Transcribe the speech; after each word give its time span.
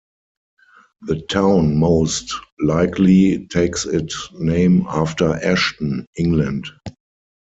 The 1.03 1.21
town 1.29 1.77
most 1.77 2.33
likely 2.59 3.45
takes 3.49 3.85
its 3.85 4.29
name 4.33 4.83
after 4.89 5.33
Ashton, 5.45 6.07
England. 6.17 6.65